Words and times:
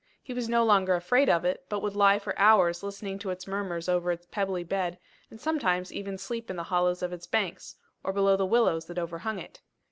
He 0.23 0.33
was 0.33 0.49
no 0.49 0.65
longer 0.65 0.95
afraid 0.95 1.29
of 1.29 1.45
it, 1.45 1.63
but 1.69 1.81
would 1.83 1.95
lie 1.95 2.17
for 2.17 2.35
hours 2.39 2.81
listening 2.81 3.19
to 3.19 3.29
its 3.29 3.45
murmurs 3.45 3.87
over 3.87 4.11
its 4.11 4.25
pebbly 4.31 4.63
bed, 4.63 4.97
and 5.29 5.39
sometimes 5.39 5.93
even 5.93 6.17
sleep 6.17 6.49
in 6.49 6.55
the 6.55 6.63
hollows 6.63 7.03
of 7.03 7.13
its 7.13 7.27
banks, 7.27 7.75
or 8.03 8.11
below 8.11 8.35
the 8.35 8.43
willows 8.47 8.85
that 8.87 8.97
overhung 8.97 9.37
it. 9.37 9.61